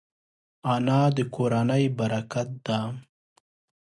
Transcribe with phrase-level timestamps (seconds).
[0.73, 2.79] انا د کورنۍ برکت ده